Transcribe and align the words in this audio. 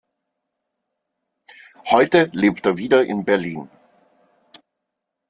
Heute 1.91 2.31
lebt 2.33 2.65
er 2.65 2.75
wieder 2.75 3.05
in 3.05 3.23
Berlin. 3.23 3.69